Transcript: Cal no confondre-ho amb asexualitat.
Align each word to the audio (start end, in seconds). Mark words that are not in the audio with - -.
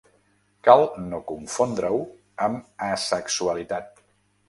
Cal 0.67 0.85
no 1.11 1.19
confondre-ho 1.33 2.01
amb 2.49 2.83
asexualitat. 2.91 4.07